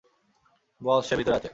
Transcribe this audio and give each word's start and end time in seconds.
বস, 0.81 1.01
সে 1.07 1.15
ভিতরে 1.19 1.35
আছে। 1.39 1.49